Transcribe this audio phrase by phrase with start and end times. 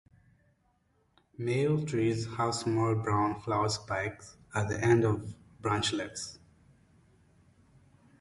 [1.37, 6.39] Male trees have small brown flower spikes at the end of branchlets.